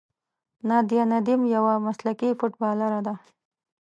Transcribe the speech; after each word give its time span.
نادیه 0.67 1.03
ندیم 1.11 1.41
یوه 1.55 1.73
مسلکي 1.85 2.29
فوټبالره 2.39 2.99
ده. 3.07 3.15